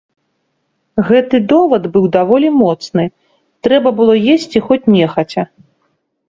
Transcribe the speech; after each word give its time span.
Гэты 1.09 1.39
довад 1.51 1.83
быў 1.97 2.05
даволі 2.15 2.49
моцны, 2.61 3.05
трэба 3.69 3.89
было 4.01 4.17
есці, 4.37 4.57
хоць 4.71 4.83
нехаця. 4.97 5.43